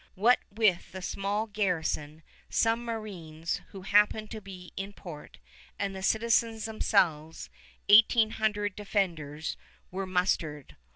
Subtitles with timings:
[0.15, 5.37] What with the small garrison, some marines who happened to be in port,
[5.77, 7.51] and the citizens themselves,
[7.87, 9.57] eighteen hundred defenders
[9.91, 10.75] were mustered.